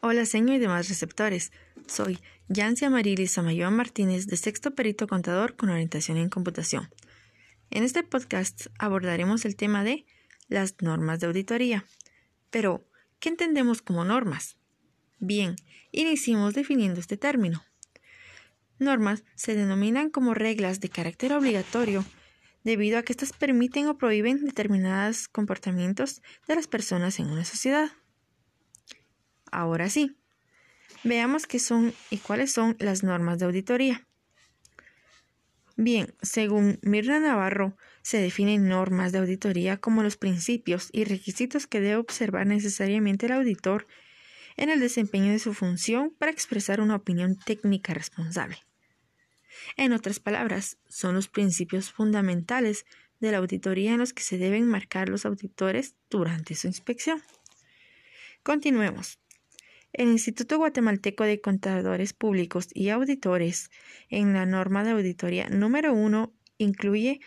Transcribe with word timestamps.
Hola, 0.00 0.26
señor 0.26 0.56
y 0.56 0.58
demás 0.60 0.88
receptores. 0.88 1.50
Soy 1.88 2.20
Yancia 2.48 2.88
Marilis 2.88 3.32
Samayoa 3.32 3.72
Martínez, 3.72 4.28
de 4.28 4.36
sexto 4.36 4.76
perito 4.76 5.08
contador 5.08 5.56
con 5.56 5.70
orientación 5.70 6.18
en 6.18 6.28
computación. 6.28 6.88
En 7.70 7.82
este 7.82 8.04
podcast 8.04 8.68
abordaremos 8.78 9.44
el 9.44 9.56
tema 9.56 9.82
de 9.82 10.06
las 10.46 10.76
normas 10.82 11.18
de 11.18 11.26
auditoría. 11.26 11.84
Pero, 12.50 12.86
¿qué 13.18 13.28
entendemos 13.28 13.82
como 13.82 14.04
normas? 14.04 14.56
Bien, 15.18 15.56
iniciemos 15.90 16.54
definiendo 16.54 17.00
este 17.00 17.16
término. 17.16 17.64
Normas 18.78 19.24
se 19.34 19.56
denominan 19.56 20.10
como 20.10 20.32
reglas 20.32 20.78
de 20.78 20.90
carácter 20.90 21.32
obligatorio 21.32 22.04
debido 22.62 22.98
a 22.98 23.02
que 23.02 23.14
éstas 23.14 23.32
permiten 23.32 23.88
o 23.88 23.98
prohíben 23.98 24.44
determinados 24.44 25.26
comportamientos 25.26 26.22
de 26.46 26.54
las 26.54 26.68
personas 26.68 27.18
en 27.18 27.26
una 27.26 27.44
sociedad. 27.44 27.90
Ahora 29.50 29.88
sí, 29.88 30.16
veamos 31.04 31.46
qué 31.46 31.58
son 31.58 31.94
y 32.10 32.18
cuáles 32.18 32.52
son 32.52 32.76
las 32.78 33.02
normas 33.02 33.38
de 33.38 33.46
auditoría. 33.46 34.06
Bien, 35.76 36.12
según 36.22 36.80
Mirna 36.82 37.20
Navarro, 37.20 37.76
se 38.02 38.18
definen 38.18 38.68
normas 38.68 39.12
de 39.12 39.18
auditoría 39.18 39.76
como 39.76 40.02
los 40.02 40.16
principios 40.16 40.88
y 40.92 41.04
requisitos 41.04 41.68
que 41.68 41.80
debe 41.80 41.96
observar 41.96 42.48
necesariamente 42.48 43.26
el 43.26 43.32
auditor 43.32 43.86
en 44.56 44.70
el 44.70 44.80
desempeño 44.80 45.30
de 45.30 45.38
su 45.38 45.54
función 45.54 46.12
para 46.18 46.32
expresar 46.32 46.80
una 46.80 46.96
opinión 46.96 47.38
técnica 47.38 47.94
responsable. 47.94 48.58
En 49.76 49.92
otras 49.92 50.18
palabras, 50.18 50.78
son 50.88 51.14
los 51.14 51.28
principios 51.28 51.92
fundamentales 51.92 52.84
de 53.20 53.30
la 53.30 53.38
auditoría 53.38 53.92
en 53.92 53.98
los 53.98 54.12
que 54.12 54.22
se 54.24 54.36
deben 54.36 54.66
marcar 54.66 55.08
los 55.08 55.24
auditores 55.26 55.94
durante 56.10 56.56
su 56.56 56.66
inspección. 56.66 57.22
Continuemos. 58.42 59.20
El 59.92 60.08
Instituto 60.08 60.58
Guatemalteco 60.58 61.24
de 61.24 61.40
Contadores 61.40 62.12
Públicos 62.12 62.68
y 62.74 62.90
Auditores, 62.90 63.70
en 64.10 64.34
la 64.34 64.44
norma 64.44 64.84
de 64.84 64.90
auditoría 64.90 65.48
número 65.48 65.94
1, 65.94 66.32
incluye 66.58 67.20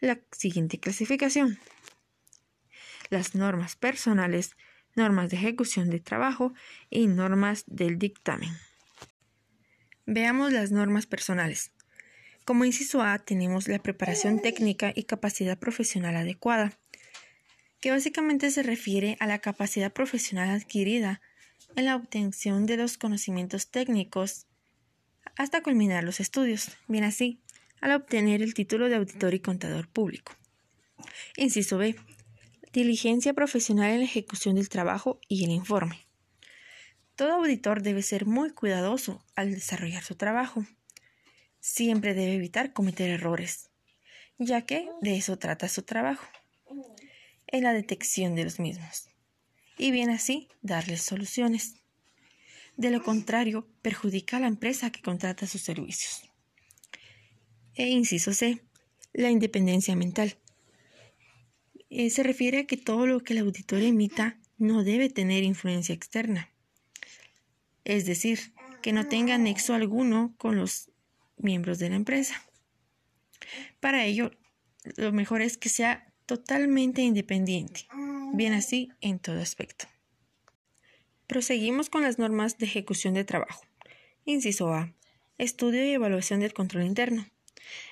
la 0.00 0.20
siguiente 0.32 0.80
clasificación. 0.80 1.58
Las 3.08 3.34
normas 3.34 3.76
personales, 3.76 4.56
normas 4.96 5.30
de 5.30 5.36
ejecución 5.36 5.90
de 5.90 6.00
trabajo 6.00 6.52
y 6.90 7.06
normas 7.06 7.64
del 7.66 7.98
dictamen. 7.98 8.50
Veamos 10.04 10.52
las 10.52 10.72
normas 10.72 11.06
personales. 11.06 11.72
Como 12.44 12.64
inciso 12.64 13.02
A 13.02 13.18
tenemos 13.18 13.68
la 13.68 13.78
preparación 13.78 14.40
técnica 14.40 14.92
y 14.94 15.04
capacidad 15.04 15.58
profesional 15.58 16.16
adecuada, 16.16 16.78
que 17.80 17.90
básicamente 17.90 18.50
se 18.50 18.62
refiere 18.62 19.16
a 19.20 19.26
la 19.26 19.38
capacidad 19.38 19.92
profesional 19.92 20.50
adquirida 20.50 21.20
en 21.76 21.84
la 21.84 21.96
obtención 21.96 22.66
de 22.66 22.76
los 22.76 22.98
conocimientos 22.98 23.70
técnicos 23.70 24.46
hasta 25.36 25.62
culminar 25.62 26.04
los 26.04 26.20
estudios, 26.20 26.76
bien 26.88 27.04
así, 27.04 27.40
al 27.80 27.92
obtener 27.92 28.42
el 28.42 28.54
título 28.54 28.88
de 28.88 28.96
auditor 28.96 29.34
y 29.34 29.40
contador 29.40 29.88
público. 29.88 30.32
Inciso 31.36 31.78
B. 31.78 31.96
Diligencia 32.72 33.32
profesional 33.34 33.92
en 33.92 33.98
la 33.98 34.04
ejecución 34.04 34.56
del 34.56 34.68
trabajo 34.68 35.20
y 35.28 35.44
el 35.44 35.50
informe. 35.50 36.06
Todo 37.14 37.34
auditor 37.34 37.82
debe 37.82 38.02
ser 38.02 38.26
muy 38.26 38.50
cuidadoso 38.50 39.24
al 39.36 39.52
desarrollar 39.52 40.02
su 40.02 40.16
trabajo. 40.16 40.64
Siempre 41.60 42.14
debe 42.14 42.34
evitar 42.34 42.72
cometer 42.72 43.10
errores, 43.10 43.70
ya 44.38 44.62
que 44.62 44.88
de 45.00 45.16
eso 45.16 45.38
trata 45.38 45.68
su 45.68 45.82
trabajo, 45.82 46.26
en 47.46 47.64
la 47.64 47.72
detección 47.72 48.34
de 48.34 48.44
los 48.44 48.60
mismos 48.60 49.08
y 49.78 49.92
bien 49.92 50.10
así 50.10 50.48
darles 50.60 51.02
soluciones. 51.02 51.76
De 52.76 52.90
lo 52.90 53.02
contrario, 53.02 53.66
perjudica 53.82 54.36
a 54.36 54.40
la 54.40 54.48
empresa 54.48 54.90
que 54.90 55.02
contrata 55.02 55.46
sus 55.46 55.62
servicios. 55.62 56.22
E 57.74 57.88
inciso 57.88 58.34
C, 58.34 58.62
la 59.12 59.30
independencia 59.30 59.96
mental. 59.96 60.36
Eh, 61.90 62.10
se 62.10 62.22
refiere 62.22 62.58
a 62.58 62.66
que 62.66 62.76
todo 62.76 63.06
lo 63.06 63.20
que 63.20 63.32
el 63.32 63.40
auditor 63.40 63.82
emita 63.82 64.38
no 64.58 64.84
debe 64.84 65.08
tener 65.08 65.44
influencia 65.44 65.94
externa. 65.94 66.50
Es 67.84 68.04
decir, 68.04 68.52
que 68.82 68.92
no 68.92 69.06
tenga 69.06 69.38
nexo 69.38 69.74
alguno 69.74 70.34
con 70.36 70.56
los 70.56 70.90
miembros 71.36 71.78
de 71.78 71.90
la 71.90 71.96
empresa. 71.96 72.42
Para 73.80 74.04
ello, 74.04 74.32
lo 74.96 75.12
mejor 75.12 75.40
es 75.40 75.56
que 75.56 75.68
sea 75.68 76.12
totalmente 76.26 77.00
independiente 77.02 77.86
bien 78.32 78.52
así 78.52 78.90
en 79.00 79.18
todo 79.18 79.40
aspecto. 79.40 79.86
Proseguimos 81.26 81.90
con 81.90 82.02
las 82.02 82.18
normas 82.18 82.58
de 82.58 82.66
ejecución 82.66 83.14
de 83.14 83.24
trabajo. 83.24 83.62
Inciso 84.24 84.72
A. 84.72 84.94
Estudio 85.36 85.84
y 85.84 85.90
evaluación 85.90 86.40
del 86.40 86.54
control 86.54 86.84
interno. 86.84 87.26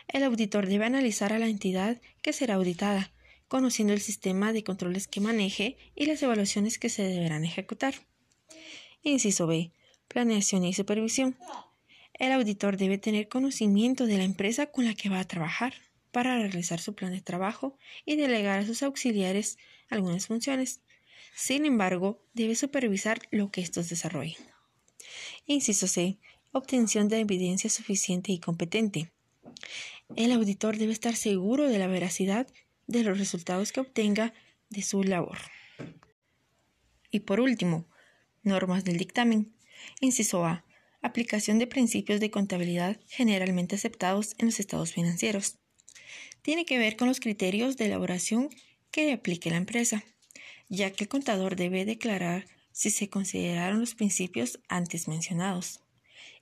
El 0.08 0.22
auditor 0.22 0.66
debe 0.66 0.86
analizar 0.86 1.32
a 1.32 1.38
la 1.38 1.48
entidad 1.48 2.00
que 2.22 2.32
será 2.32 2.54
auditada, 2.54 3.12
conociendo 3.48 3.92
el 3.92 4.00
sistema 4.00 4.52
de 4.52 4.64
controles 4.64 5.06
que 5.06 5.20
maneje 5.20 5.76
y 5.94 6.06
las 6.06 6.22
evaluaciones 6.22 6.78
que 6.78 6.88
se 6.88 7.02
deberán 7.02 7.44
ejecutar. 7.44 7.94
Inciso 9.02 9.46
B. 9.46 9.72
Planeación 10.08 10.64
y 10.64 10.72
supervisión. 10.72 11.36
El 12.14 12.32
auditor 12.32 12.76
debe 12.76 12.98
tener 12.98 13.28
conocimiento 13.28 14.06
de 14.06 14.18
la 14.18 14.24
empresa 14.24 14.66
con 14.66 14.86
la 14.86 14.94
que 14.94 15.08
va 15.08 15.20
a 15.20 15.28
trabajar 15.28 15.74
para 16.16 16.38
realizar 16.38 16.80
su 16.80 16.94
plan 16.94 17.12
de 17.12 17.20
trabajo 17.20 17.76
y 18.06 18.16
delegar 18.16 18.60
a 18.60 18.64
sus 18.64 18.82
auxiliares 18.82 19.58
algunas 19.90 20.28
funciones. 20.28 20.80
Sin 21.34 21.66
embargo, 21.66 22.22
debe 22.32 22.54
supervisar 22.54 23.20
lo 23.30 23.50
que 23.50 23.60
estos 23.60 23.90
desarrollen. 23.90 24.38
Inciso 25.44 25.86
C. 25.86 26.16
Obtención 26.52 27.08
de 27.08 27.20
evidencia 27.20 27.68
suficiente 27.68 28.32
y 28.32 28.38
competente. 28.38 29.12
El 30.16 30.32
auditor 30.32 30.78
debe 30.78 30.94
estar 30.94 31.16
seguro 31.16 31.68
de 31.68 31.78
la 31.78 31.86
veracidad 31.86 32.46
de 32.86 33.02
los 33.02 33.18
resultados 33.18 33.70
que 33.70 33.80
obtenga 33.80 34.32
de 34.70 34.80
su 34.80 35.04
labor. 35.04 35.36
Y 37.10 37.20
por 37.20 37.40
último, 37.40 37.84
normas 38.42 38.84
del 38.84 38.96
dictamen. 38.96 39.52
Inciso 40.00 40.46
A. 40.46 40.64
Aplicación 41.02 41.58
de 41.58 41.66
principios 41.66 42.20
de 42.20 42.30
contabilidad 42.30 42.98
generalmente 43.06 43.76
aceptados 43.76 44.34
en 44.38 44.46
los 44.46 44.60
estados 44.60 44.94
financieros 44.94 45.58
tiene 46.46 46.64
que 46.64 46.78
ver 46.78 46.94
con 46.94 47.08
los 47.08 47.18
criterios 47.18 47.76
de 47.76 47.86
elaboración 47.86 48.50
que 48.92 49.12
aplique 49.12 49.50
la 49.50 49.56
empresa, 49.56 50.04
ya 50.68 50.92
que 50.92 51.02
el 51.02 51.08
contador 51.08 51.56
debe 51.56 51.84
declarar 51.84 52.46
si 52.70 52.90
se 52.90 53.08
consideraron 53.08 53.80
los 53.80 53.96
principios 53.96 54.60
antes 54.68 55.08
mencionados. 55.08 55.80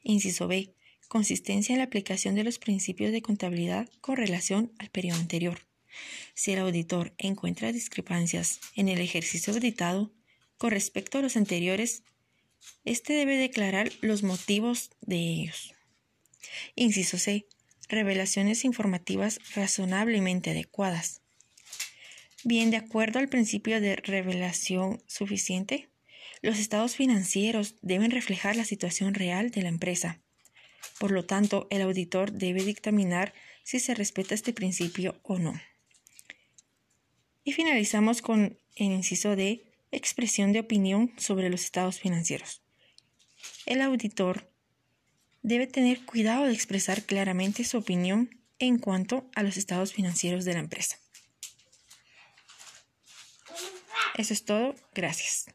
Inciso 0.02 0.46
B. 0.46 0.74
Consistencia 1.08 1.72
en 1.72 1.78
la 1.78 1.84
aplicación 1.84 2.34
de 2.34 2.44
los 2.44 2.58
principios 2.58 3.12
de 3.12 3.22
contabilidad 3.22 3.88
con 4.02 4.18
relación 4.18 4.74
al 4.78 4.90
periodo 4.90 5.18
anterior. 5.18 5.60
Si 6.34 6.52
el 6.52 6.58
auditor 6.58 7.14
encuentra 7.16 7.72
discrepancias 7.72 8.60
en 8.76 8.90
el 8.90 9.00
ejercicio 9.00 9.54
auditado 9.54 10.12
con 10.58 10.70
respecto 10.70 11.16
a 11.16 11.22
los 11.22 11.38
anteriores, 11.38 12.02
éste 12.84 13.14
debe 13.14 13.38
declarar 13.38 13.90
los 14.02 14.22
motivos 14.22 14.90
de 15.00 15.16
ellos. 15.16 15.72
Inciso 16.74 17.16
C 17.16 17.46
revelaciones 17.88 18.64
informativas 18.64 19.40
razonablemente 19.54 20.50
adecuadas. 20.50 21.20
Bien, 22.44 22.70
de 22.70 22.76
acuerdo 22.76 23.18
al 23.18 23.28
principio 23.28 23.80
de 23.80 23.96
revelación 23.96 25.02
suficiente, 25.06 25.88
los 26.42 26.58
estados 26.58 26.94
financieros 26.94 27.76
deben 27.80 28.10
reflejar 28.10 28.54
la 28.56 28.64
situación 28.64 29.14
real 29.14 29.50
de 29.50 29.62
la 29.62 29.70
empresa. 29.70 30.20
Por 30.98 31.10
lo 31.10 31.24
tanto, 31.24 31.66
el 31.70 31.80
auditor 31.80 32.32
debe 32.32 32.62
dictaminar 32.62 33.32
si 33.62 33.80
se 33.80 33.94
respeta 33.94 34.34
este 34.34 34.52
principio 34.52 35.18
o 35.22 35.38
no. 35.38 35.58
Y 37.44 37.52
finalizamos 37.52 38.20
con 38.20 38.58
el 38.76 38.92
inciso 38.92 39.36
de 39.36 39.64
expresión 39.90 40.52
de 40.52 40.60
opinión 40.60 41.12
sobre 41.16 41.48
los 41.48 41.64
estados 41.64 41.98
financieros. 41.98 42.62
El 43.66 43.80
auditor 43.80 44.50
debe 45.44 45.66
tener 45.66 46.04
cuidado 46.04 46.46
de 46.46 46.52
expresar 46.52 47.02
claramente 47.02 47.62
su 47.64 47.76
opinión 47.78 48.30
en 48.58 48.78
cuanto 48.78 49.30
a 49.36 49.42
los 49.42 49.56
estados 49.56 49.92
financieros 49.92 50.44
de 50.44 50.54
la 50.54 50.60
empresa. 50.60 50.98
Eso 54.16 54.32
es 54.32 54.44
todo. 54.44 54.74
Gracias. 54.94 55.46